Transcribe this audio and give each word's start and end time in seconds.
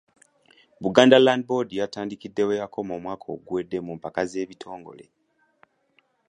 Buganda 0.83 1.17
Land 1.25 1.43
Board 1.49 1.69
yatandikidde 1.81 2.41
we 2.47 2.59
yakoma 2.61 2.91
omwaka 2.97 3.25
oguwedde 3.35 3.77
mu 3.85 3.93
mpaka 3.99 4.21
z'ebitongole. 4.29 5.05